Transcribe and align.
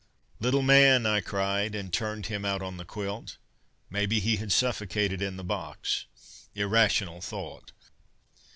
"Little 0.39 0.63
Man!" 0.63 1.05
I 1.05 1.21
cried, 1.21 1.75
and 1.75 1.93
turned 1.93 2.25
him 2.25 2.43
out 2.43 2.63
on 2.63 2.77
the 2.77 2.85
quilt. 2.85 3.37
Maybe 3.87 4.19
he 4.19 4.37
had 4.37 4.51
suffocated 4.51 5.21
in 5.21 5.37
the 5.37 5.43
box. 5.43 6.07
Irrational 6.55 7.21
thought! 7.21 7.71